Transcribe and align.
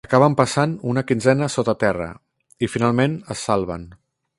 Acaben 0.09 0.35
passant 0.37 0.71
una 0.93 1.03
quinzena 1.11 1.51
sota 1.57 1.77
terra- 1.85 2.09
i 2.69 2.73
finalment 2.77 3.19
es 3.37 3.49
salven. 3.51 3.91